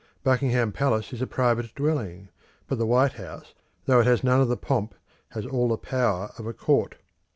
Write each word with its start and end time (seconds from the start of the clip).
Buckingham 0.23 0.71
Palace 0.71 1.13
is 1.13 1.21
a 1.21 1.27
private 1.27 1.75
dwelling; 1.75 2.29
but 2.67 2.79
the 2.79 2.87
White 2.87 3.13
House, 3.13 3.53
though 3.85 3.99
it 3.99 4.07
has 4.07 4.23
none 4.23 4.41
of 4.41 4.47
the 4.47 4.57
pomp, 4.57 4.95
has 5.29 5.45
all 5.45 5.67
the 5.67 5.77
power 5.77 6.31
of 6.39 6.47
a 6.47 6.53
Court. 6.53 6.95